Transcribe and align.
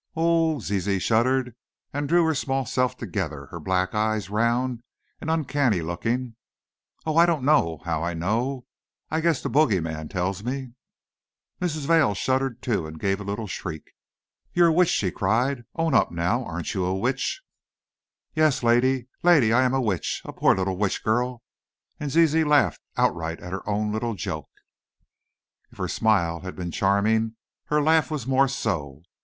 "Ooh!" 0.17 0.59
Zizi 0.59 0.97
shuddered, 0.97 1.53
and 1.93 2.09
drew 2.09 2.25
her 2.25 2.33
small 2.33 2.65
self 2.65 2.97
together, 2.97 3.45
her 3.51 3.59
black 3.59 3.93
eyes 3.93 4.31
round 4.31 4.81
and 5.19 5.29
uncanny 5.29 5.83
looking; 5.83 6.35
"ooh! 7.07 7.13
I 7.17 7.27
donno 7.27 7.77
how 7.85 8.01
I 8.01 8.15
know! 8.15 8.65
I 9.11 9.21
guess 9.21 9.43
the 9.43 9.49
bogie 9.49 9.79
man 9.79 10.09
tells 10.09 10.43
me!" 10.43 10.73
Mrs. 11.61 11.85
Vail 11.85 12.15
shuddered 12.15 12.63
too, 12.63 12.87
and 12.87 12.99
gave 12.99 13.21
a 13.21 13.23
little 13.23 13.45
shriek. 13.45 13.91
"You're 14.53 14.69
a 14.69 14.73
witch," 14.73 14.89
she 14.89 15.11
cried; 15.11 15.65
"own 15.75 15.93
up, 15.93 16.09
now, 16.11 16.43
aren't 16.45 16.73
you 16.73 16.83
a 16.83 16.97
witch?" 16.97 17.43
"Yes, 18.33 18.63
lady, 18.63 19.07
lady! 19.21 19.53
I 19.53 19.61
am 19.61 19.73
a 19.75 19.79
witch, 19.81 20.23
a 20.25 20.33
poor 20.33 20.55
little 20.55 20.77
witch 20.77 21.03
girl!" 21.03 21.43
and 21.99 22.09
Zizi 22.09 22.43
laughed 22.43 22.81
outright 22.97 23.39
at 23.39 23.53
her 23.53 23.69
own 23.69 23.91
little 23.91 24.15
joke. 24.15 24.49
If 25.71 25.77
her 25.77 25.87
smile 25.87 26.39
had 26.39 26.55
been 26.55 26.71
charming, 26.71 27.35
her 27.65 27.83
laugh 27.83 28.09
was 28.09 28.25
more 28.25 28.47
so. 28.47 29.03